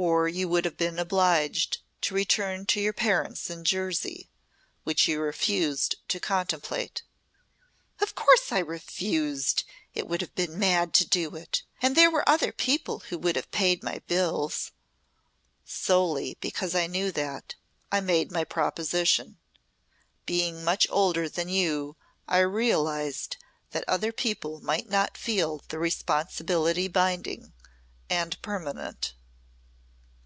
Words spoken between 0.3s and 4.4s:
would have been obliged to return to your parents in Jersey